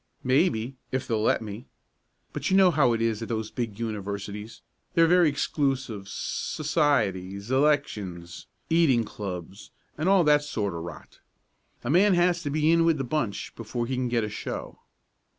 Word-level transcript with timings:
"Maybe 0.23 0.77
if 0.91 1.07
they'll 1.07 1.21
let 1.21 1.43
me. 1.43 1.67
But 2.33 2.49
you 2.49 2.57
know 2.57 2.71
how 2.71 2.91
it 2.93 3.03
is 3.03 3.21
at 3.21 3.29
those 3.29 3.51
big 3.51 3.77
universities. 3.77 4.63
They 4.95 5.03
are 5.03 5.07
very 5.07 5.29
exclusive 5.29 6.07
societies 6.09 7.51
elections 7.51 8.47
eating 8.67 9.03
clubs 9.03 9.69
and 9.99 10.09
all 10.09 10.23
that 10.23 10.41
sort 10.41 10.73
of 10.73 10.81
rot. 10.81 11.19
A 11.83 11.91
man 11.91 12.15
has 12.15 12.41
to 12.41 12.49
be 12.49 12.71
in 12.71 12.83
with 12.83 12.97
the 12.97 13.03
bunch 13.03 13.55
before 13.55 13.85
he 13.85 13.93
can 13.93 14.09
get 14.09 14.23
a 14.23 14.27
show." 14.29 14.79